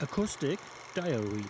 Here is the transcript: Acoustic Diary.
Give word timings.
Acoustic 0.00 0.60
Diary. 0.94 1.44